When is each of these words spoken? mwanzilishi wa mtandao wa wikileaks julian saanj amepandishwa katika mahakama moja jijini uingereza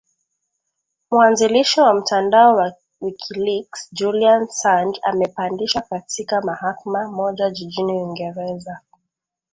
mwanzilishi 1.11 1.81
wa 1.81 1.93
mtandao 1.93 2.55
wa 2.55 2.73
wikileaks 3.01 3.89
julian 3.93 4.47
saanj 4.47 4.97
amepandishwa 5.03 5.81
katika 5.81 6.41
mahakama 6.41 7.11
moja 7.11 7.49
jijini 7.49 7.93
uingereza 7.93 8.81